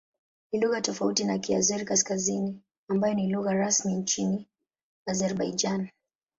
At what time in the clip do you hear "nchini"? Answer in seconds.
3.93-4.47